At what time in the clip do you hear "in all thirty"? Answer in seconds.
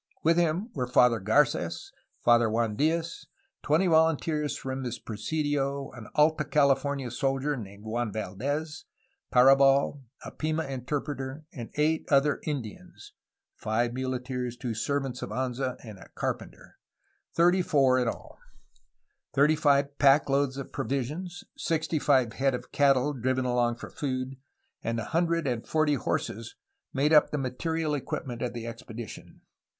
17.99-19.55